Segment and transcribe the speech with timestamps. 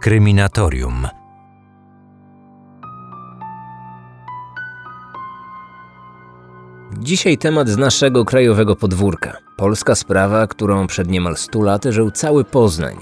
[0.00, 1.08] Kryminatorium.
[6.98, 9.36] Dzisiaj temat z naszego krajowego podwórka.
[9.56, 12.96] Polska sprawa, którą przed niemal 100 laty żył cały Poznań.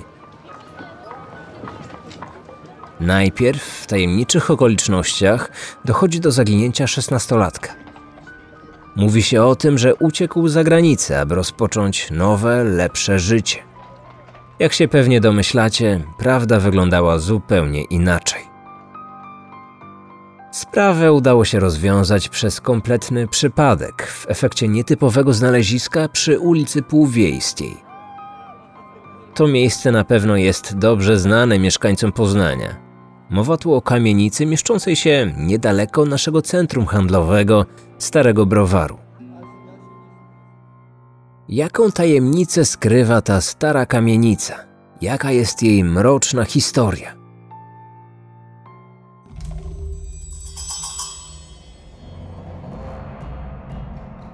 [3.01, 5.51] Najpierw w tajemniczych okolicznościach
[5.85, 7.75] dochodzi do zaginięcia szesnastolatka.
[8.96, 13.68] Mówi się o tym, że uciekł za granicę, aby rozpocząć nowe, lepsze życie.
[14.59, 18.43] Jak się pewnie domyślacie, prawda wyglądała zupełnie inaczej.
[20.53, 27.76] Sprawę udało się rozwiązać przez kompletny przypadek w efekcie nietypowego znaleziska przy ulicy Półwiejskiej.
[29.35, 32.77] To miejsce na pewno jest dobrze znane mieszkańcom Poznania.
[33.30, 37.66] Mowa tu o kamienicy mieszczącej się niedaleko naszego centrum handlowego,
[37.98, 39.08] Starego Browaru.
[41.48, 44.55] Jaką tajemnicę skrywa ta stara kamienica?
[45.00, 47.14] Jaka jest jej mroczna historia?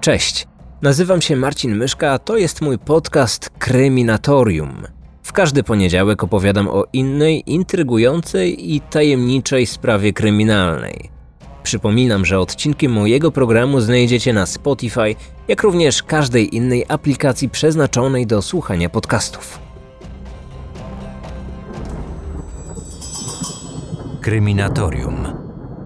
[0.01, 0.47] Cześć,
[0.81, 4.83] nazywam się Marcin Myszka, a to jest mój podcast Kryminatorium.
[5.23, 11.14] W każdy poniedziałek opowiadam o innej, intrygującej i tajemniczej sprawie kryminalnej.
[11.65, 15.15] Przypominam, że odcinki mojego programu znajdziecie na Spotify,
[15.47, 19.59] jak również każdej innej aplikacji przeznaczonej do słuchania podcastów.
[24.21, 25.15] Kryminatorium.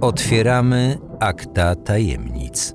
[0.02, 2.73] Otwieramy akta tajemnic.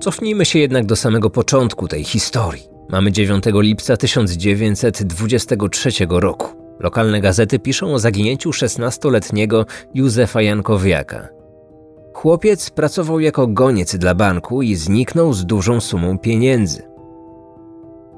[0.00, 2.62] Cofnijmy się jednak do samego początku tej historii.
[2.88, 6.59] Mamy 9 lipca 1923 roku.
[6.80, 11.28] Lokalne gazety piszą o zaginięciu 16-letniego Józefa Jankowiaka.
[12.14, 16.82] Chłopiec pracował jako goniec dla banku i zniknął z dużą sumą pieniędzy.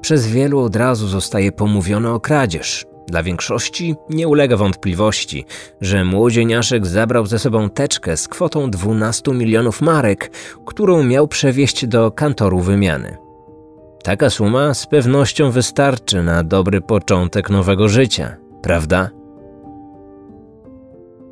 [0.01, 2.85] Przez wielu od razu zostaje pomówione o kradzież.
[3.07, 5.45] Dla większości nie ulega wątpliwości,
[5.81, 10.31] że młodzieniaszek zabrał ze sobą teczkę z kwotą 12 milionów marek,
[10.65, 13.17] którą miał przewieźć do kantoru wymiany.
[14.03, 19.09] Taka suma z pewnością wystarczy na dobry początek nowego życia, prawda?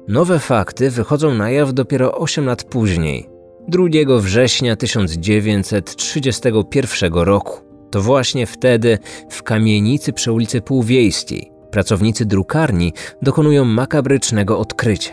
[0.08, 3.30] Nowe fakty wychodzą na jaw dopiero 8 lat później,
[3.68, 3.84] 2
[4.20, 7.60] września 1931 roku.
[7.92, 8.98] To właśnie wtedy
[9.30, 15.12] w kamienicy przy ulicy Półwiejskiej pracownicy drukarni dokonują makabrycznego odkrycia.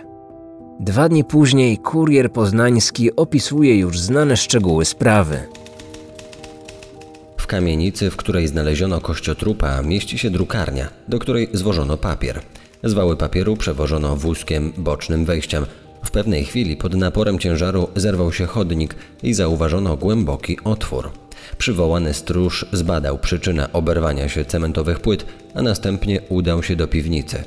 [0.81, 5.41] Dwa dni później kurier poznański opisuje już znane szczegóły sprawy.
[7.49, 12.41] Kamienicy, w której znaleziono kościotrupa, mieści się drukarnia, do której zwożono papier.
[12.85, 15.67] Z wały papieru przewożono wózkiem bocznym wejściem.
[16.05, 21.11] W pewnej chwili pod naporem ciężaru zerwał się chodnik i zauważono głęboki otwór.
[21.59, 27.45] Przywołany stróż zbadał przyczynę oberwania się cementowych płyt, a następnie udał się do piwnicy.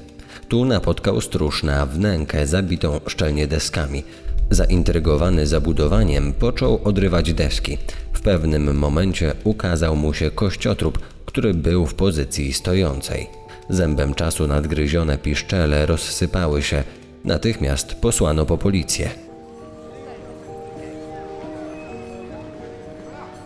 [0.50, 4.04] Tu napotkał stróż na wnękę zabitą szczelnie deskami.
[4.52, 7.78] Zaintrygowany zabudowaniem począł odrywać deski.
[8.14, 13.28] W pewnym momencie ukazał mu się kościotrup, który był w pozycji stojącej.
[13.70, 16.84] Zębem czasu nadgryzione piszczele rozsypały się.
[17.26, 19.10] Natychmiast posłano po policję.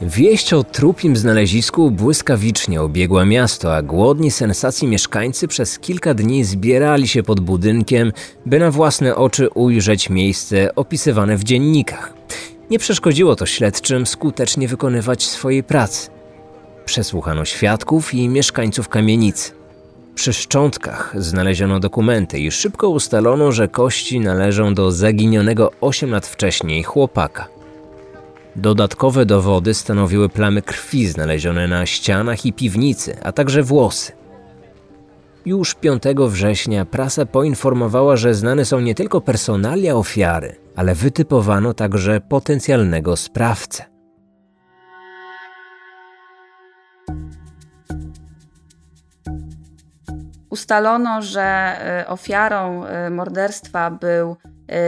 [0.01, 7.07] Wieść o trupim znalezisku błyskawicznie obiegła miasto, a głodni sensacji mieszkańcy przez kilka dni zbierali
[7.07, 8.11] się pod budynkiem,
[8.45, 12.13] by na własne oczy ujrzeć miejsce opisywane w dziennikach.
[12.69, 16.09] Nie przeszkodziło to śledczym skutecznie wykonywać swojej pracy.
[16.85, 19.51] Przesłuchano świadków i mieszkańców kamienicy.
[20.16, 26.83] Przy szczątkach znaleziono dokumenty i szybko ustalono, że kości należą do zaginionego 8 lat wcześniej
[26.83, 27.55] chłopaka.
[28.56, 34.12] Dodatkowe dowody stanowiły plamy krwi znalezione na ścianach i piwnicy, a także włosy.
[35.46, 42.22] Już 5 września prasa poinformowała, że znane są nie tylko personalia ofiary, ale wytypowano także
[42.22, 43.86] potencjalnego sprawcę.
[50.50, 54.38] Ustalono, że y, ofiarą y, morderstwa był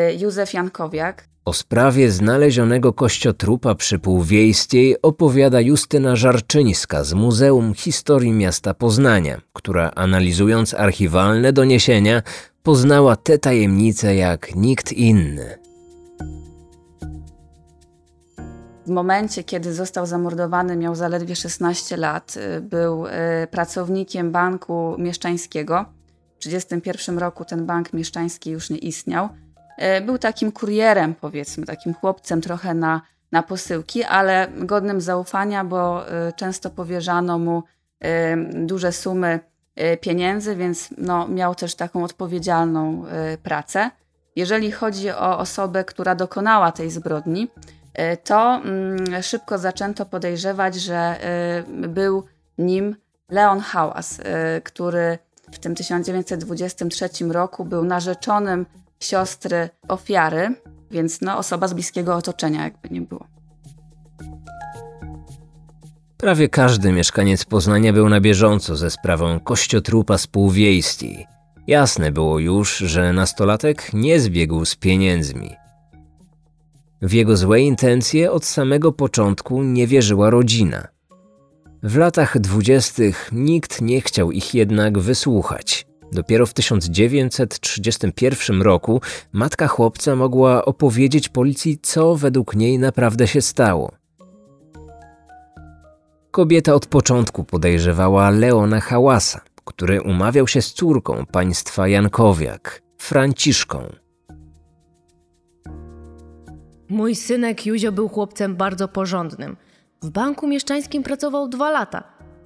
[0.10, 8.32] y, Józef Jankowiak, o sprawie znalezionego kościotrupa przy Półwiejskiej opowiada Justyna Żarczyńska z Muzeum Historii
[8.34, 12.22] Miasta Poznania, która analizując archiwalne doniesienia
[12.64, 15.58] poznała te tajemnice jak nikt inny.
[18.86, 22.36] W momencie, kiedy został zamordowany, miał zaledwie 16 lat.
[22.62, 23.10] Był y,
[23.52, 25.86] pracownikiem banku mieszczańskiego.
[26.40, 29.30] W 1931 roku ten bank mieszczański już nie istniał.
[29.78, 33.02] E, był takim kurierem, powiedzmy, takim chłopcem trochę na,
[33.32, 37.64] na posyłki, ale godnym zaufania, bo e, często powierzano mu
[38.00, 39.40] e, duże sumy
[40.02, 43.06] pieniędzy, więc no, miał też taką odpowiedzialną
[43.44, 43.92] pracę.
[44.36, 47.48] Jeżeli chodzi o osobę, która dokonała tej zbrodni,
[48.24, 51.16] to mm, szybko zaczęto podejrzewać, że
[51.68, 52.24] był
[52.58, 52.96] nim
[53.30, 54.22] Leon Hałas,
[54.64, 55.18] który
[55.52, 58.66] w tym 1923 roku był narzeczonym
[59.00, 60.56] siostry ofiary,
[60.92, 63.28] więc no, osoba z bliskiego otoczenia, jakby nie było.
[66.18, 71.28] Prawie każdy mieszkaniec Poznania był na bieżąco ze sprawą kościotrupa spółwiejskiej.
[71.68, 75.56] Jasne było już, że nastolatek nie zbiegł z pieniędzmi.
[77.02, 80.88] W jego złe intencje od samego początku nie wierzyła rodzina.
[81.84, 85.86] W latach dwudziestych nikt nie chciał ich jednak wysłuchać.
[86.12, 89.02] Dopiero w 1931 roku
[89.32, 93.92] matka chłopca mogła opowiedzieć policji, co według niej naprawdę się stało.
[96.32, 103.94] Kobieta od początku podejrzewała Leona Hałasa, który umawiał się z córką państwa Jankowiak, Franciszką.
[106.90, 109.58] Mój synek Józio był chłopcem bardzo porządnym.
[110.02, 112.04] W banku mieszczańskim pracował dwa lata.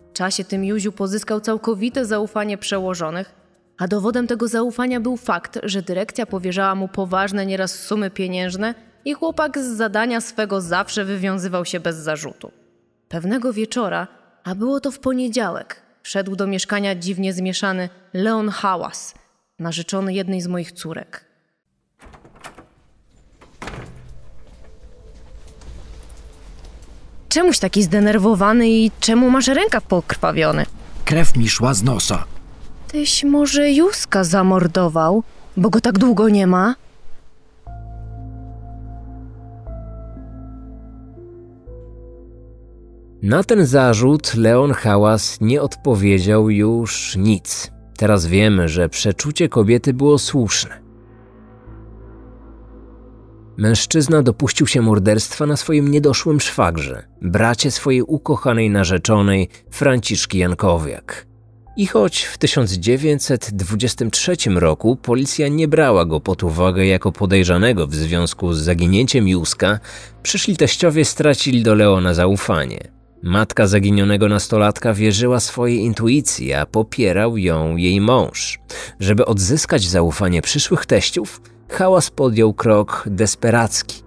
[0.09, 3.40] W czasie tym Józiu pozyskał całkowite zaufanie przełożonych,
[3.81, 8.75] a dowodem tego zaufania był fakt, że dyrekcja powierzała mu poważne nieraz sumy pieniężne
[9.05, 12.51] i chłopak z zadania swego zawsze wywiązywał się bez zarzutu.
[13.09, 14.07] Pewnego wieczora,
[14.43, 19.13] a było to w poniedziałek, wszedł do mieszkania dziwnie zmieszany Leon Hałas,
[19.59, 21.25] narzeczony jednej z moich córek.
[27.29, 30.65] Czemuś taki zdenerwowany i czemu masz rękaw pokrwawiony?
[31.05, 32.30] Krew mi szła z nosa.
[32.91, 35.23] Tyś może Józka zamordował,
[35.57, 36.75] bo go tak długo nie ma?
[43.23, 47.71] Na ten zarzut Leon Hałas nie odpowiedział już nic.
[47.97, 50.81] Teraz wiemy, że przeczucie kobiety było słuszne.
[53.57, 61.30] Mężczyzna dopuścił się morderstwa na swoim niedoszłym szwagrze, bracie swojej ukochanej narzeczonej Franciszki Jankowiak.
[61.81, 68.53] I choć w 1923 roku policja nie brała go pod uwagę jako podejrzanego w związku
[68.53, 69.79] z zaginięciem Józka,
[70.23, 72.79] przyszli teściowie stracili do Leona zaufanie.
[73.23, 78.59] Matka zaginionego nastolatka wierzyła swojej intuicji, a popierał ją jej mąż.
[78.99, 84.00] Żeby odzyskać zaufanie przyszłych teściów, Hałas podjął krok desperacki.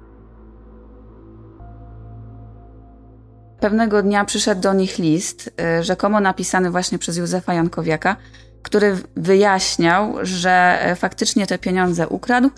[3.64, 8.16] Pewnego dnia przyszedł do nich list, y, rzekomo napisany właśnie przez Józefa Jankowiaka,
[8.62, 12.50] który wyjaśniał, że y, faktycznie te pieniądze ukradł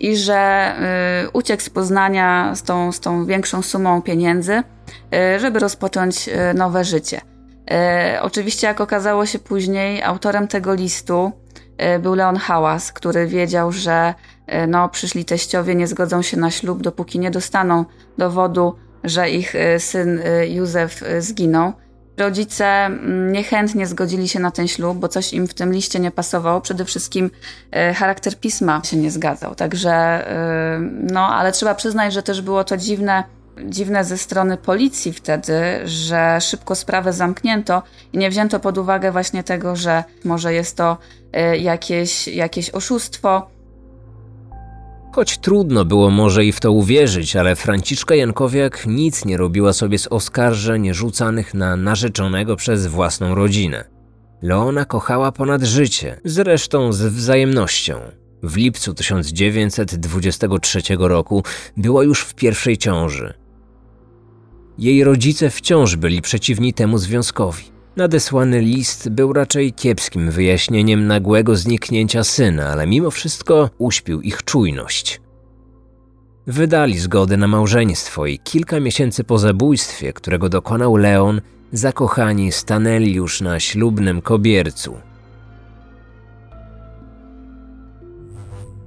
[0.00, 0.74] i że
[1.24, 4.62] y, uciekł z Poznania z tą, z tą większą sumą pieniędzy,
[5.38, 7.20] żeby rozpocząć nowe życie.
[8.20, 11.32] Oczywiście, jak okazało się później, autorem tego listu
[12.00, 14.14] był Leon Hałas, który wiedział, że
[14.68, 17.84] no, przyszli teściowie nie zgodzą się na ślub, dopóki nie dostaną
[18.18, 21.72] dowodu że ich y, syn y, Józef y, zginął.
[22.16, 26.10] Rodzice mm, niechętnie zgodzili się na ten ślub, bo coś im w tym liście nie
[26.10, 26.60] pasowało.
[26.60, 27.30] Przede wszystkim
[27.94, 29.54] charakter pisma się nie zgadzał.
[29.54, 30.24] Także,
[30.92, 33.24] no, ale trzeba przyznać, że też było to dziwne,
[33.64, 35.52] dziwne ze strony policji wtedy,
[35.84, 37.82] że szybko sprawę zamknięto
[38.12, 40.98] i nie wzięto pod uwagę właśnie tego, że może jest to
[41.58, 43.55] jakieś, jakieś oszustwo
[45.16, 49.98] Choć trudno było może i w to uwierzyć, ale Franciszka Jankowiak nic nie robiła sobie
[49.98, 53.84] z oskarżeń rzucanych na narzeczonego przez własną rodzinę.
[54.42, 58.00] Leona kochała ponad życie, zresztą z wzajemnością.
[58.42, 61.42] W lipcu 1923 roku
[61.76, 63.34] była już w pierwszej ciąży.
[64.78, 67.75] Jej rodzice wciąż byli przeciwni temu związkowi.
[67.96, 75.20] Nadesłany list był raczej kiepskim wyjaśnieniem nagłego zniknięcia syna, ale mimo wszystko uśpił ich czujność.
[76.46, 81.40] Wydali zgodę na małżeństwo i kilka miesięcy po zabójstwie, którego dokonał Leon,
[81.72, 84.96] zakochani stanęli już na ślubnym kobiercu.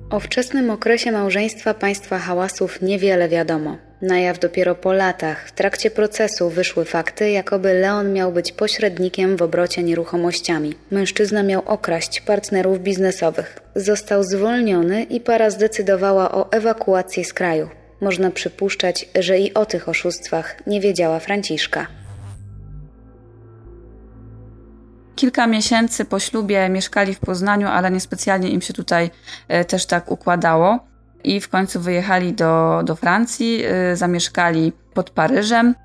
[0.09, 3.88] O wczesnym okresie małżeństwa państwa hałasów niewiele wiadomo.
[4.01, 9.37] Na jaw dopiero po latach, w trakcie procesu, wyszły fakty, jakoby Leon miał być pośrednikiem
[9.37, 10.75] w obrocie nieruchomościami.
[10.91, 13.59] Mężczyzna miał okraść partnerów biznesowych.
[13.75, 17.69] Został zwolniony i para zdecydowała o ewakuacji z kraju.
[18.01, 21.87] Można przypuszczać, że i o tych oszustwach nie wiedziała Franciszka.
[25.15, 29.11] Kilka miesięcy po ślubie mieszkali w Poznaniu, ale niespecjalnie im się tutaj
[29.47, 30.88] e, też tak układało.
[31.23, 35.75] I w końcu wyjechali do, do Francji, e, zamieszkali pod Paryżem.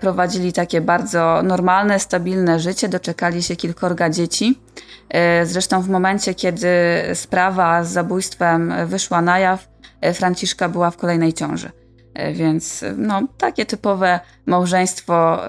[0.00, 4.60] prowadzili takie bardzo normalne, stabilne życie, doczekali się kilkorga dzieci.
[5.44, 6.68] Zresztą w momencie, kiedy
[7.14, 9.68] sprawa z zabójstwem wyszła na jaw,
[10.14, 11.70] Franciszka była w kolejnej ciąży.
[12.32, 15.40] Więc no, takie typowe małżeństwo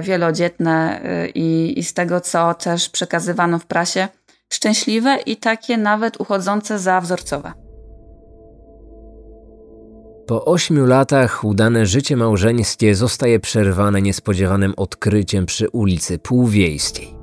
[0.00, 1.00] wielodzietne
[1.34, 4.08] i, i z tego, co też przekazywano w prasie,
[4.52, 7.61] szczęśliwe i takie nawet uchodzące za wzorcowe.
[10.26, 17.14] Po ośmiu latach udane życie małżeńskie zostaje przerwane niespodziewanym odkryciem przy ulicy Półwiejskiej.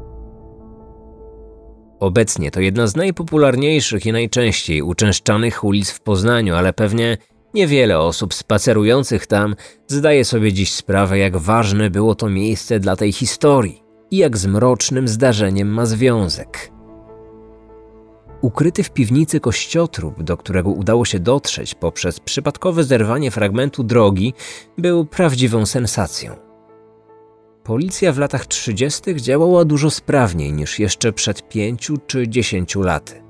[1.99, 7.17] Obecnie to jedna z najpopularniejszych i najczęściej uczęszczanych ulic w Poznaniu, ale pewnie
[7.53, 9.55] niewiele osób spacerujących tam
[9.87, 14.45] zdaje sobie dziś sprawę, jak ważne było to miejsce dla tej historii i jak z
[14.45, 16.78] mrocznym zdarzeniem ma związek.
[18.41, 24.33] Ukryty w piwnicy kościotrup, do którego udało się dotrzeć poprzez przypadkowe zerwanie fragmentu drogi,
[24.77, 26.35] był prawdziwą sensacją.
[27.63, 29.01] Policja w latach 30.
[29.15, 33.23] działała dużo sprawniej niż jeszcze przed pięciu czy dziesięciu laty.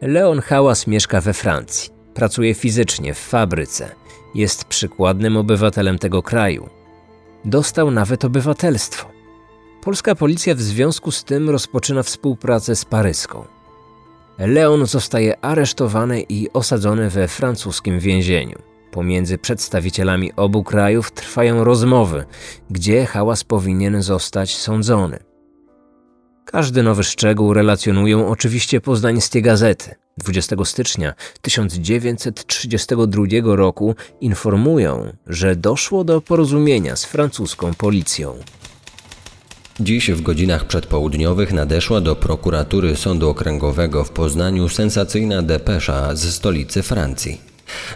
[0.00, 1.90] Leon Hałas mieszka we Francji.
[2.14, 3.94] Pracuje fizycznie w fabryce.
[4.34, 6.68] Jest przykładnym obywatelem tego kraju.
[7.44, 9.17] Dostał nawet obywatelstwo.
[9.88, 13.44] Polska policja w związku z tym rozpoczyna współpracę z paryską.
[14.38, 18.58] Leon zostaje aresztowany i osadzony we francuskim więzieniu.
[18.90, 22.24] Pomiędzy przedstawicielami obu krajów trwają rozmowy,
[22.70, 25.18] gdzie hałas powinien zostać sądzony.
[26.44, 29.94] Każdy nowy szczegół relacjonują oczywiście poznańskie gazety.
[30.18, 33.24] 20 stycznia 1932
[33.56, 38.34] roku informują, że doszło do porozumienia z francuską policją.
[39.80, 46.82] Dziś w godzinach przedpołudniowych nadeszła do prokuratury Sądu Okręgowego w Poznaniu sensacyjna depesza z stolicy
[46.82, 47.40] Francji.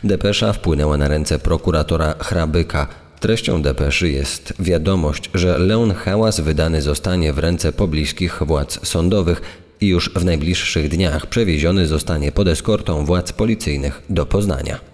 [0.05, 2.87] Depesza wpłynęła na ręce prokuratora Hrabyka.
[3.21, 9.43] Treścią depeszy jest wiadomość, że Leon Hałas wydany zostanie w ręce pobliskich władz sądowych
[9.81, 14.92] i już w najbliższych dniach przewieziony zostanie pod eskortą władz policyjnych do Poznania.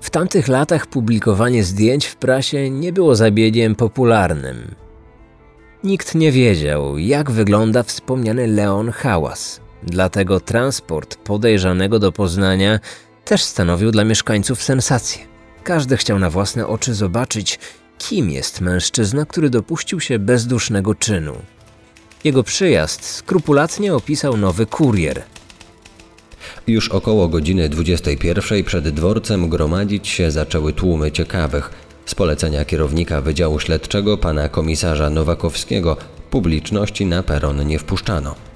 [0.00, 4.74] W tamtych latach publikowanie zdjęć w prasie nie było zabiegiem popularnym.
[5.84, 12.80] Nikt nie wiedział, jak wygląda wspomniany Leon Hałas, dlatego transport podejrzanego do Poznania
[13.24, 15.22] też stanowił dla mieszkańców sensację.
[15.64, 17.58] Każdy chciał na własne oczy zobaczyć,
[17.98, 21.34] kim jest mężczyzna, który dopuścił się bezdusznego czynu.
[22.24, 25.22] Jego przyjazd skrupulatnie opisał nowy kurier–
[26.66, 31.70] już około godziny 21 przed dworcem gromadzić się zaczęły tłumy ciekawych.
[32.06, 35.96] Z polecenia kierownika Wydziału Śledczego pana komisarza Nowakowskiego
[36.30, 38.49] publiczności na peron nie wpuszczano.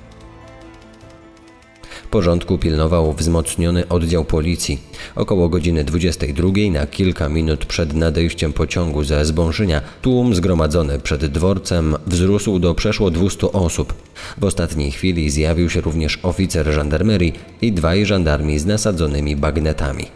[2.14, 4.78] Porządku pilnował wzmocniony oddział policji.
[5.16, 11.96] Około godziny 22 na kilka minut przed nadejściem pociągu ze Zbąszynia tłum zgromadzony przed dworcem
[12.06, 13.94] wzrósł do przeszło 200 osób.
[14.38, 20.06] W ostatniej chwili zjawił się również oficer żandarmerii i dwaj żandarmi z nasadzonymi bagnetami.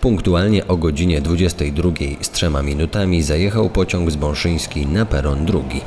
[0.00, 5.80] Punktualnie o godzinie 22 z trzema minutami zajechał pociąg zbąszyński na peron drugi.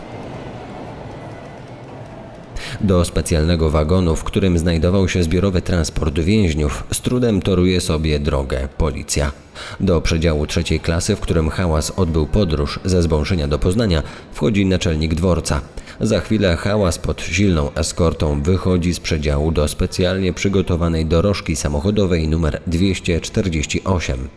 [2.82, 8.68] Do specjalnego wagonu, w którym znajdował się zbiorowy transport więźniów, z trudem toruje sobie drogę
[8.78, 9.32] policja.
[9.80, 15.16] Do przedziału trzeciej klasy, w którym hałas odbył podróż ze Zbąszenia do Poznania, wchodzi naczelnik
[15.16, 15.62] dworca.
[16.02, 22.62] Za chwilę hałas pod silną eskortą wychodzi z przedziału do specjalnie przygotowanej dorożki samochodowej numer
[22.68, 24.30] 248.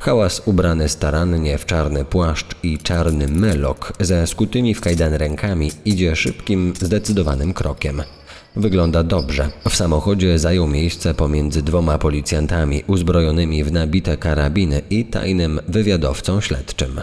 [0.00, 6.16] Hałas ubrany starannie w czarny płaszcz i czarny melok ze skutymi w kajdan rękami idzie
[6.16, 8.02] szybkim, zdecydowanym krokiem.
[8.56, 9.50] Wygląda dobrze.
[9.68, 17.00] W samochodzie zajął miejsce pomiędzy dwoma policjantami uzbrojonymi w nabite karabiny i tajnym wywiadowcą śledczym.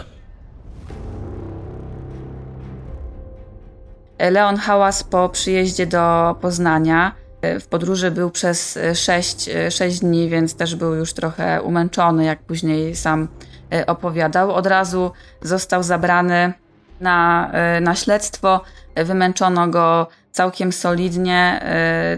[4.18, 10.00] Leon Hałas po przyjeździe do Poznania e, w podróży był przez 6, e, 6 e,
[10.00, 13.28] dni, więc też był już trochę umęczony, jak później sam
[13.86, 14.52] opowiadał.
[14.52, 15.10] Od razu
[15.42, 16.52] został zabrany
[17.00, 18.60] na, na śledztwo.
[18.96, 21.60] Wymęczono go całkiem solidnie,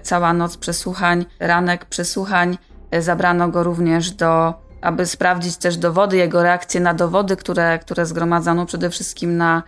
[0.02, 2.58] cała noc przesłuchań, ranek przesłuchań.
[3.00, 8.66] Zabrano go również do, aby sprawdzić też dowody, jego reakcje na dowody, które, które zgromadzano
[8.66, 9.62] przede wszystkim na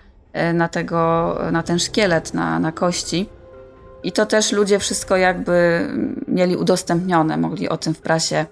[0.54, 3.28] na, tego, na ten szkielet, na, na kości.
[4.02, 5.88] I to też ludzie wszystko jakby
[6.28, 8.46] mieli udostępnione, mogli o tym w prasie,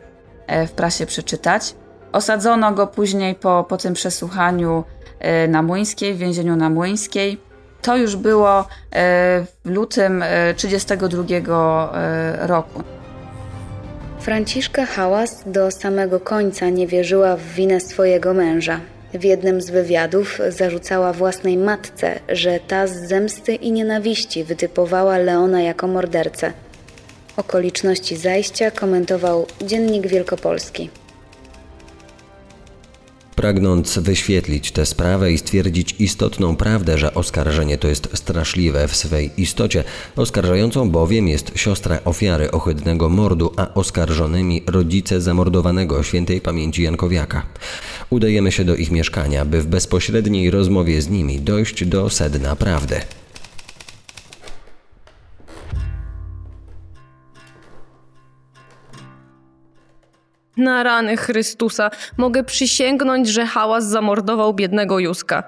[0.46, 1.74] e, w prasie przeczytać.
[2.12, 4.84] Osadzono go później po, po tym przesłuchaniu
[5.18, 7.40] e, na Młyńskiej, w więzieniu na Młyńskiej.
[7.82, 8.66] To już było
[9.64, 10.24] w lutym
[10.56, 11.92] 1932
[12.46, 12.82] roku.
[14.20, 18.80] Franciszka Hałas do samego końca nie wierzyła w winę swojego męża.
[19.14, 25.62] W jednym z wywiadów zarzucała własnej matce, że ta z zemsty i nienawiści wytypowała Leona
[25.62, 26.52] jako mordercę.
[27.36, 30.90] Okoliczności zajścia komentował Dziennik Wielkopolski.
[33.38, 39.30] Pragnąc wyświetlić tę sprawę i stwierdzić istotną prawdę, że oskarżenie to jest straszliwe w swej
[39.36, 39.84] istocie,
[40.16, 47.42] oskarżającą bowiem jest siostra ofiary ohydnego mordu, a oskarżonymi rodzice zamordowanego świętej pamięci Jankowiaka.
[48.10, 53.00] Udajemy się do ich mieszkania, by w bezpośredniej rozmowie z nimi dojść do sedna prawdy.
[60.58, 65.42] Na rany Chrystusa mogę przysięgnąć, że hałas zamordował biednego Józka.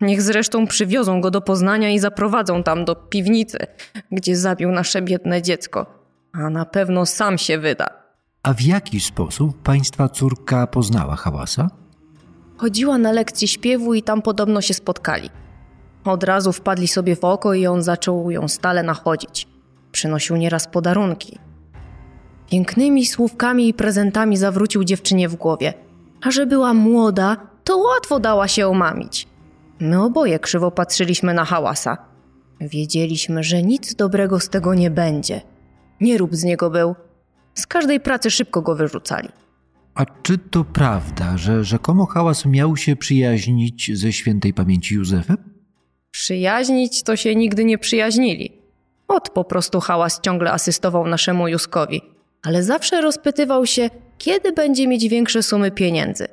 [0.00, 3.58] Niech zresztą przywiozą go do Poznania i zaprowadzą tam do piwnicy,
[4.12, 5.86] gdzie zabił nasze biedne dziecko.
[6.32, 7.86] A na pewno sam się wyda.
[8.42, 11.70] A w jaki sposób państwa córka poznała hałasa?
[12.56, 15.30] Chodziła na lekcję śpiewu i tam podobno się spotkali.
[16.04, 19.48] Od razu wpadli sobie w oko i on zaczął ją stale nachodzić.
[19.92, 21.38] Przynosił nieraz podarunki.
[22.50, 25.74] Pięknymi słówkami i prezentami zawrócił dziewczynie w głowie.
[26.22, 29.28] A że była młoda, to łatwo dała się omamić.
[29.80, 31.96] My oboje krzywo patrzyliśmy na hałasa.
[32.60, 35.40] Wiedzieliśmy, że nic dobrego z tego nie będzie.
[36.00, 36.94] Nie rób z niego był.
[37.54, 39.28] Z każdej pracy szybko go wyrzucali.
[39.94, 45.36] A czy to prawda, że rzekomo hałas miał się przyjaźnić ze świętej pamięci Józefem?
[46.10, 48.52] Przyjaźnić to się nigdy nie przyjaźnili.
[49.08, 52.02] Ot po prostu hałas ciągle asystował naszemu Józkowi,
[52.42, 56.28] ale zawsze rozpytywał się, kiedy będzie mieć większe sumy pieniędzy.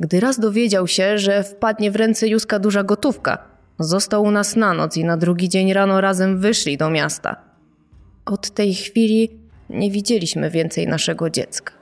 [0.00, 3.38] Gdy raz dowiedział się, że wpadnie w ręce Józka duża gotówka,
[3.78, 7.36] został u nas na noc i na drugi dzień rano razem wyszli do miasta.
[8.24, 9.30] Od tej chwili
[9.70, 11.72] nie widzieliśmy więcej naszego dziecka.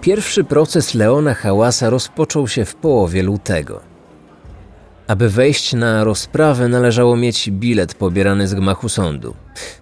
[0.00, 3.89] Pierwszy proces Leona Hałasa rozpoczął się w połowie lutego.
[5.10, 9.34] Aby wejść na rozprawę, należało mieć bilet pobierany z gmachu sądu.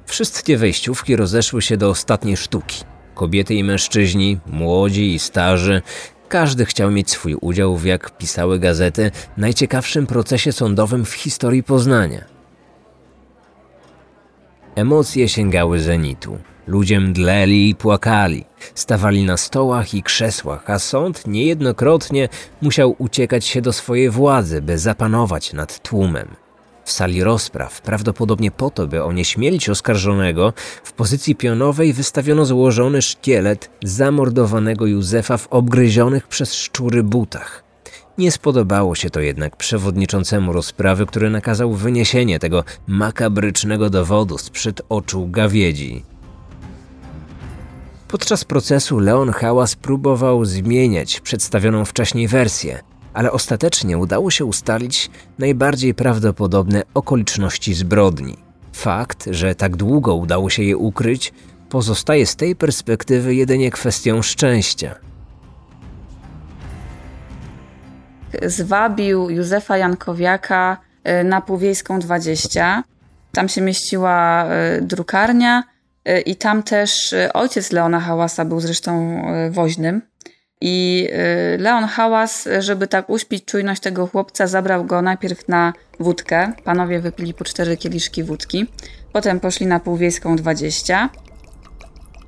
[0.07, 2.85] Wszystkie wejściówki rozeszły się do ostatniej sztuki.
[3.15, 5.83] Kobiety i mężczyźni, młodzi i starzy,
[6.29, 12.25] każdy chciał mieć swój udział w, jak pisały gazety, najciekawszym procesie sądowym w historii Poznania.
[14.75, 16.39] Emocje sięgały zenitu.
[16.69, 22.29] Ludzie mdleli i płakali, stawali na stołach i krzesłach, a sąd niejednokrotnie
[22.63, 26.29] musiał uciekać się do swojej władzy, by zapanować nad tłumem.
[26.85, 30.53] W sali rozpraw, prawdopodobnie po to, by onieśmielić oskarżonego,
[30.85, 37.65] w pozycji pionowej wystawiono złożony szkielet zamordowanego Józefa w obgryzionych przez szczury butach.
[38.19, 45.29] Nie spodobało się to jednak przewodniczącemu rozprawy, który nakazał wyniesienie tego makabrycznego dowodu sprzed oczu
[45.31, 46.05] gawiedzi.
[48.09, 52.79] Podczas procesu Leon Hałas próbował zmieniać przedstawioną wcześniej wersję,
[53.15, 58.37] ale ostatecznie udało się ustalić najbardziej prawdopodobne okoliczności zbrodni.
[58.73, 61.33] Fakt, że tak długo udało się je ukryć,
[61.69, 64.95] pozostaje z tej perspektywy jedynie kwestią szczęścia.
[68.43, 70.77] Zwabił Józefa Jankowiaka
[71.21, 72.83] y, na Półwiejską 20.
[73.33, 74.47] Tam się mieściła
[74.79, 75.65] y, drukarnia
[76.27, 80.03] i tam też ojciec Leona Hałasa był zresztą woźnym.
[80.61, 81.09] I
[81.59, 86.53] Leon Hałas, żeby tak uśpić czujność tego chłopca, zabrał go najpierw na wódkę.
[86.65, 88.67] Panowie wypili po cztery kieliszki wódki.
[89.13, 91.11] Potem poszli na Półwiejską 20.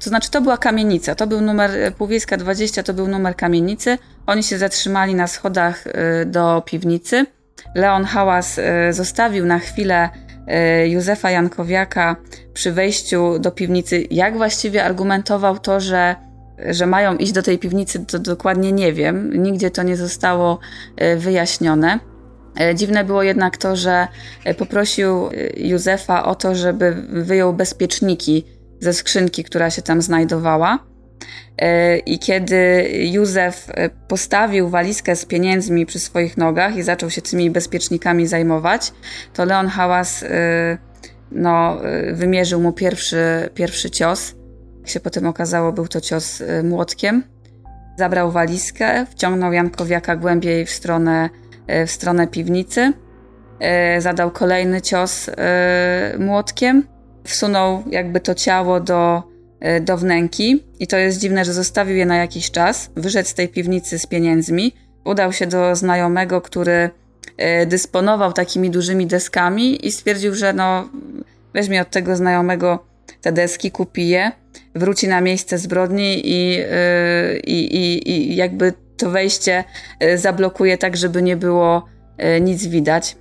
[0.05, 3.99] To znaczy, to była kamienica, to był numer, Półwiejska 20 to był numer kamienicy.
[4.27, 5.85] Oni się zatrzymali na schodach
[6.27, 7.27] do piwnicy.
[7.75, 10.09] Leon Hałas zostawił na chwilę
[10.85, 12.17] Józefa Jankowiaka
[12.53, 14.05] przy wejściu do piwnicy.
[14.11, 16.17] Jak właściwie argumentował to, że
[16.71, 19.43] że mają iść do tej piwnicy, to dokładnie nie wiem.
[19.43, 20.59] Nigdzie to nie zostało
[21.17, 21.99] wyjaśnione.
[22.75, 24.09] Dziwne było jednak to, że
[24.59, 28.45] poprosił Józefa o to, żeby wyjął bezpieczniki
[28.81, 30.79] ze skrzynki, która się tam znajdowała.
[32.07, 33.67] I kiedy Józef
[34.09, 38.93] postawił walizkę z pieniędzmi przy swoich nogach i zaczął się tymi bezpiecznikami zajmować,
[39.33, 40.25] to Leon Hałas
[41.33, 41.79] no,
[42.13, 44.35] wymierzył mu pierwszy, pierwszy cios.
[44.79, 47.25] Jak się potem okazało, był to cios młotkiem.
[47.99, 51.31] Zabrał walizkę, wciągnął Jankowiaka głębiej w stronę,
[51.87, 52.93] w stronę piwnicy.
[53.99, 55.31] Zadał kolejny cios
[56.19, 56.87] młotkiem.
[57.25, 59.23] Wsunął jakby to ciało do,
[59.81, 62.91] do wnęki i to jest dziwne, że zostawił je na jakiś czas.
[62.97, 64.75] Wyszedł z tej piwnicy z pieniędzmi.
[65.05, 66.91] Udał się do znajomego, który
[67.67, 70.89] dysponował takimi dużymi deskami i stwierdził, że no
[71.55, 72.85] weźmie od tego znajomego
[73.21, 74.33] te deski, kupi je,
[74.75, 76.67] wróci na miejsce zbrodni i, yy,
[77.45, 79.65] i, i, i jakby to wejście
[80.17, 81.87] zablokuje tak, żeby nie było
[82.41, 83.17] nic widać.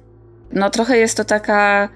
[0.52, 1.90] No trochę jest to taka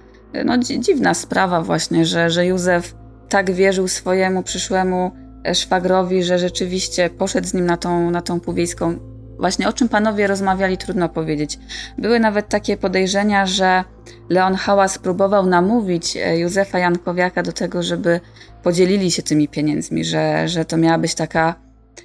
[0.45, 2.95] no, dziwna sprawa właśnie, że, że Józef
[3.33, 5.11] tak wierzył swojemu przyszłemu
[5.53, 8.99] szwagrowi, że rzeczywiście poszedł z nim na tą, na tą półwiejską.
[9.39, 11.59] Właśnie o czym panowie rozmawiali, trudno powiedzieć.
[11.97, 13.83] Były nawet takie podejrzenia, że
[14.29, 18.19] Leon Hałas próbował namówić e, Józefa Jankowiaka do tego, żeby
[18.63, 21.55] podzielili się tymi pieniędzmi, że, że to miała być taka,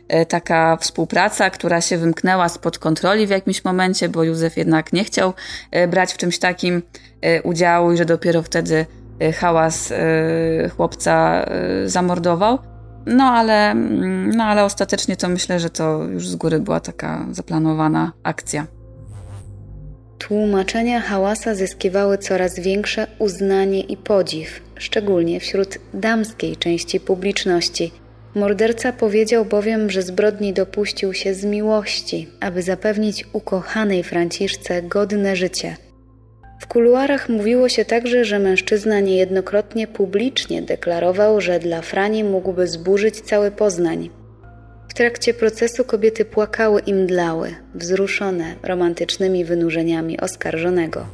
[0.09, 5.05] e, taka współpraca, która się wymknęła spod kontroli w jakimś momencie, bo Józef jednak nie
[5.05, 5.33] chciał
[5.71, 6.83] e, brać w czymś takim
[7.45, 8.87] udziału i że dopiero wtedy
[9.35, 9.93] Hałas
[10.77, 11.45] chłopca
[11.85, 12.59] zamordował.
[13.09, 17.27] No ale, mm, no ale ostatecznie to myślę, że to już z góry była taka
[17.31, 18.67] zaplanowana akcja.
[20.19, 27.93] Tłumaczenia hałasa zyskiwały coraz większe uznanie i podziw, szczególnie wśród damskiej części publiczności.
[28.35, 35.77] Morderca powiedział bowiem, że zbrodni dopuścił się z miłości, aby zapewnić ukochanej Franciszce godne życie–
[36.59, 43.21] w kuluarach mówiło się także, że mężczyzna niejednokrotnie publicznie deklarował, że dla Frani mógłby zburzyć
[43.21, 44.11] cały Poznań.
[44.89, 51.07] W trakcie procesu kobiety płakały i mdlały, wzruszone romantycznymi wynurzeniami oskarżonego.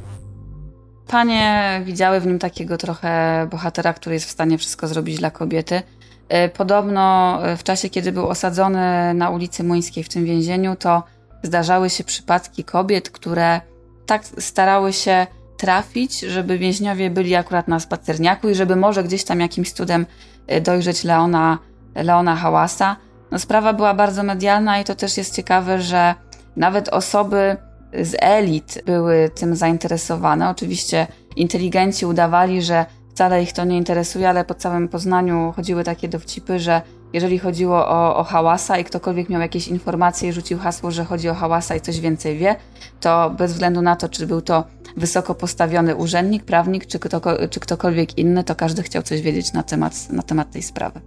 [1.07, 5.81] Panie widziały w nim takiego trochę bohatera, który jest w stanie wszystko zrobić dla kobiety.
[6.29, 11.03] E, podobno e, w czasie, kiedy był osadzony na ulicy Muńskiej w tym więzieniu, to
[11.43, 13.61] zdarzały się przypadki kobiet, które
[14.05, 19.39] tak starały się trafić, żeby więźniowie byli akurat na spacerniaku i żeby może gdzieś tam
[19.39, 20.05] jakimś cudem
[20.47, 21.59] e, dojrzeć Leona,
[21.95, 22.95] Leona Hałasa.
[23.31, 26.15] No, sprawa była bardzo medialna i to też jest ciekawe, że
[26.55, 27.57] nawet osoby
[28.01, 30.49] z elit były tym zainteresowane.
[30.49, 36.07] Oczywiście inteligenci udawali, że wcale ich to nie interesuje, ale po całym Poznaniu chodziły takie
[36.07, 36.81] dowcipy, że
[37.13, 41.29] jeżeli chodziło o, o hałasa i ktokolwiek miał jakieś informacje i rzucił hasło, że chodzi
[41.29, 42.55] o hałasa i coś więcej wie,
[42.99, 44.63] to bez względu na to, czy był to
[44.97, 49.63] wysoko postawiony urzędnik, prawnik, czy, kto, czy ktokolwiek inny, to każdy chciał coś wiedzieć na
[49.63, 51.01] temat, na temat tej sprawy.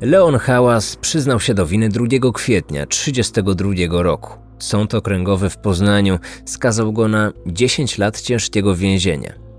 [0.00, 4.32] Leon Hałas przyznał się do winy 2 kwietnia 1932 roku.
[4.58, 9.49] Sąd okręgowy w Poznaniu skazał go na 10 lat ciężkiego więzienia.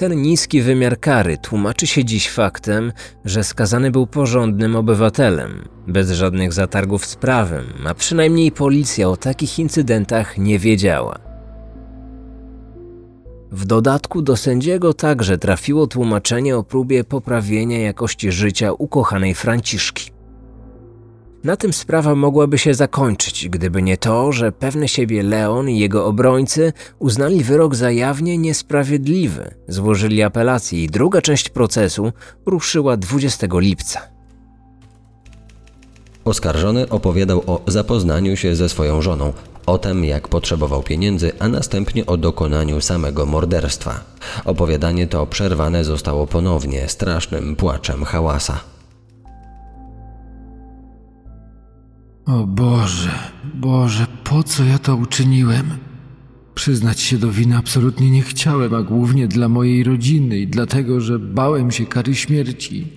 [0.00, 2.92] Ten niski wymiar kary tłumaczy się dziś faktem,
[3.24, 9.58] że skazany był porządnym obywatelem, bez żadnych zatargów z prawem, a przynajmniej policja o takich
[9.58, 11.18] incydentach nie wiedziała.
[13.52, 20.10] W dodatku do sędziego także trafiło tłumaczenie o próbie poprawienia jakości życia ukochanej Franciszki.
[21.44, 26.06] Na tym sprawa mogłaby się zakończyć, gdyby nie to, że pewny siebie Leon i jego
[26.06, 32.12] obrońcy uznali wyrok za jawnie niesprawiedliwy, złożyli apelację i druga część procesu
[32.46, 34.00] ruszyła 20 lipca.
[36.24, 39.32] Oskarżony opowiadał o zapoznaniu się ze swoją żoną,
[39.66, 44.00] o tym jak potrzebował pieniędzy, a następnie o dokonaniu samego morderstwa.
[44.44, 48.60] Opowiadanie to przerwane zostało ponownie strasznym płaczem hałasa.
[52.26, 53.10] O Boże,
[53.54, 55.78] Boże, po co ja to uczyniłem?
[56.54, 61.18] Przyznać się do winy absolutnie nie chciałem, a głównie dla mojej rodziny i dlatego, że
[61.18, 62.88] bałem się kary śmierci.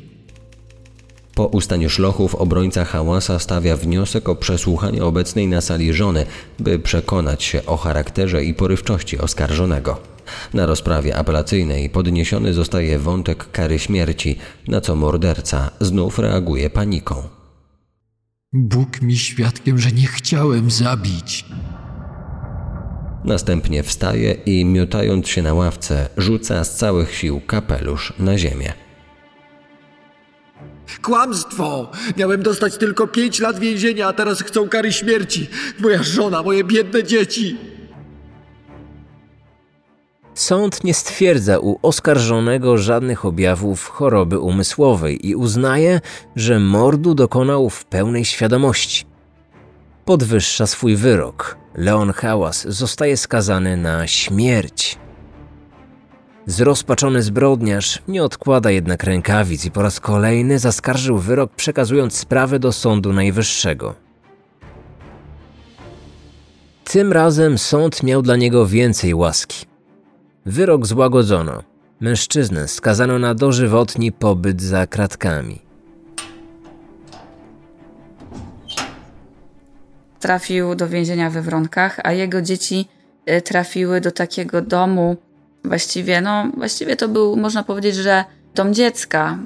[1.35, 6.25] Po ustaniu szlochów obrońca Hałasa stawia wniosek o przesłuchanie obecnej na sali żony,
[6.59, 9.99] by przekonać się o charakterze i porywczości oskarżonego.
[10.53, 14.35] Na rozprawie apelacyjnej podniesiony zostaje wątek kary śmierci,
[14.67, 17.42] na co morderca znów reaguje paniką.
[18.55, 21.45] Bóg mi świadkiem, że nie chciałem zabić.
[23.23, 28.73] Następnie wstaje i miotając się na ławce, rzuca z całych sił kapelusz na ziemię.
[31.01, 31.91] Kłamstwo!
[32.17, 35.47] Miałem dostać tylko pięć lat więzienia, a teraz chcą kary śmierci.
[35.79, 37.57] Moja żona, moje biedne dzieci.
[40.35, 46.01] Sąd nie stwierdza u oskarżonego żadnych objawów choroby umysłowej i uznaje,
[46.35, 49.05] że mordu dokonał w pełnej świadomości.
[50.05, 51.57] Podwyższa swój wyrok.
[51.75, 54.97] Leon Hałas zostaje skazany na śmierć.
[56.45, 62.71] Zrozpaczony zbrodniarz nie odkłada jednak rękawic i po raz kolejny zaskarżył wyrok, przekazując sprawę do
[62.71, 63.95] Sądu Najwyższego.
[66.83, 69.72] Tym razem sąd miał dla niego więcej łaski.
[70.45, 71.63] Wyrok złagodzono.
[71.99, 75.61] Mężczyznę skazano na dożywotni pobyt za kratkami.
[80.19, 82.87] Trafił do więzienia we Wronkach, a jego dzieci
[83.25, 85.17] e, trafiły do takiego domu
[85.65, 88.23] właściwie, no właściwie to był, można powiedzieć, że
[88.55, 89.37] dom dziecka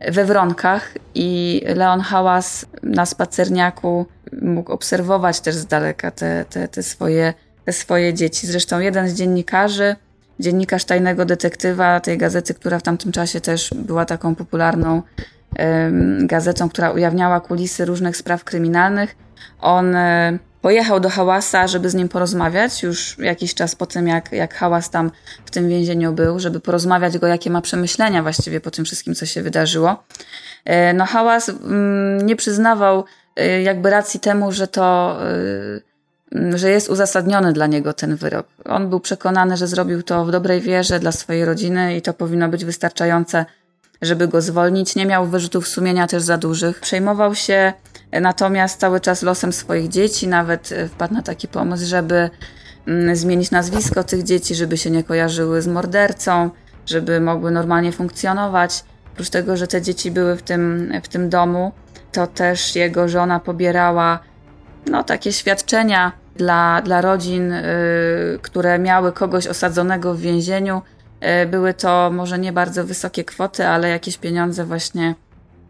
[0.00, 4.06] we Wronkach i Leon Hałas na spacerniaku
[4.42, 7.34] mógł obserwować też z daleka te, te, te, swoje,
[7.64, 8.46] te swoje dzieci.
[8.46, 9.96] Zresztą jeden z dziennikarzy,
[10.40, 15.02] dziennikarz tajnego detektywa tej gazety, która w tamtym czasie też była taką popularną
[16.20, 19.16] gazetą, która ujawniała kulisy różnych spraw kryminalnych,
[19.60, 24.32] on e, pojechał do Hałasa, żeby z nim porozmawiać, już jakiś czas po tym, jak,
[24.32, 25.10] jak Hałas tam
[25.44, 29.26] w tym więzieniu był, żeby porozmawiać go, jakie ma przemyślenia właściwie po tym wszystkim, co
[29.26, 30.04] się wydarzyło.
[30.64, 33.04] E, no Hałas mm, nie przyznawał
[33.36, 35.18] e, jakby racji temu, że to
[36.54, 38.46] że jest uzasadniony dla niego ten wyrok.
[38.64, 42.48] On był przekonany, że zrobił to w dobrej wierze dla swojej rodziny i to powinno
[42.48, 43.46] być wystarczające,
[44.02, 44.96] żeby go zwolnić.
[44.96, 46.80] Nie miał wyrzutów sumienia też za dużych.
[46.80, 47.72] Przejmował się
[48.12, 52.30] natomiast cały czas losem swoich dzieci, nawet e, wpadł na taki pomysł, żeby
[52.86, 56.50] mm, zmienić nazwisko tych dzieci, żeby się nie kojarzyły z mordercą,
[56.86, 58.84] żeby mogły normalnie funkcjonować.
[59.12, 61.72] Oprócz tego, że te dzieci były w tym, w tym domu,
[62.12, 64.27] to też jego żona pobierała
[64.86, 67.64] no, takie świadczenia dla, dla rodzin, y,
[68.42, 70.82] które miały kogoś osadzonego w więzieniu.
[71.42, 75.14] Y, były to może nie bardzo wysokie kwoty, ale jakieś pieniądze właśnie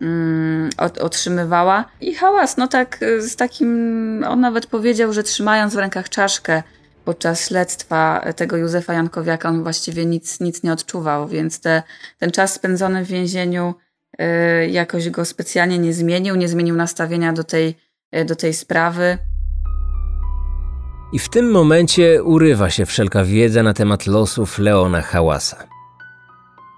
[0.00, 1.84] mm, otrzymywała.
[2.00, 6.62] I hałas, no tak y, z takim, on nawet powiedział, że trzymając w rękach czaszkę
[7.08, 11.82] podczas śledztwa tego Józefa Jankowiaka, on właściwie nic, nic nie odczuwał, więc te,
[12.18, 13.74] ten czas spędzony w więzieniu
[14.20, 17.74] y, jakoś go specjalnie nie zmienił, nie zmienił nastawienia do tej, y,
[18.12, 19.18] do tej sprawy.
[21.12, 25.68] I w tym momencie urywa się wszelka wiedza na temat losów Leona Hałasa.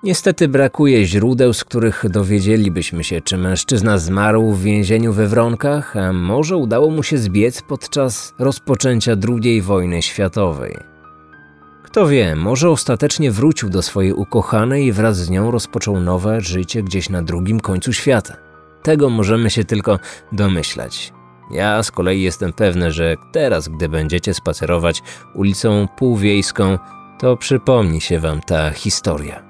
[0.02, 6.12] Niestety brakuje źródeł, z których dowiedzielibyśmy się, czy mężczyzna zmarł w więzieniu we Wronkach, a
[6.12, 10.76] może udało mu się zbiec podczas rozpoczęcia II wojny światowej.
[11.82, 16.82] Kto wie, może ostatecznie wrócił do swojej ukochanej i wraz z nią rozpoczął nowe życie
[16.82, 18.36] gdzieś na drugim końcu świata.
[18.82, 19.98] Tego możemy się tylko
[20.32, 21.12] domyślać.
[21.50, 25.02] Ja z kolei jestem pewny, że teraz, gdy będziecie spacerować
[25.34, 26.78] ulicą Półwiejską,
[27.18, 29.42] to przypomni się wam ta historia.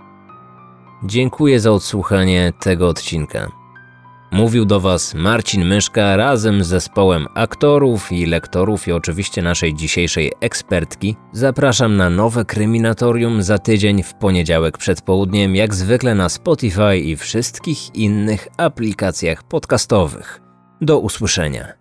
[1.05, 3.61] Dziękuję za odsłuchanie tego odcinka.
[4.33, 10.33] Mówił do Was Marcin Myszka razem z zespołem aktorów i lektorów i oczywiście naszej dzisiejszej
[10.41, 11.17] ekspertki.
[11.33, 17.17] Zapraszam na nowe kryminatorium za tydzień w poniedziałek przed południem, jak zwykle na Spotify i
[17.17, 20.41] wszystkich innych aplikacjach podcastowych.
[20.81, 21.80] Do usłyszenia.